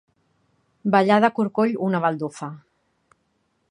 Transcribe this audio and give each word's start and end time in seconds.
Ballar 0.95 1.19
de 1.25 1.31
corcoll 1.41 1.77
una 1.91 2.03
baldufa. 2.07 2.53